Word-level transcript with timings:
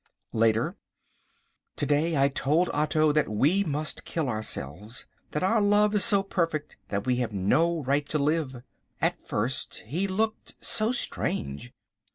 Later. 0.33 0.77
To 1.75 1.85
day 1.85 2.17
I 2.17 2.27
told 2.27 2.71
Otto 2.73 3.11
that 3.11 3.29
we 3.29 3.63
must 3.63 4.03
kill 4.03 4.29
ourselves, 4.29 5.05
that 5.29 5.43
our 5.43 5.61
love 5.61 5.93
is 5.93 6.03
so 6.03 6.23
perfect 6.23 6.75
that 6.87 7.05
we 7.05 7.17
have 7.17 7.31
no 7.33 7.83
right 7.83 8.09
to 8.09 8.17
live. 8.17 8.63
At 8.99 9.21
first 9.21 9.83
he 9.85 10.07
looked 10.07 10.55
so 10.59 10.91
strange. 10.91 11.71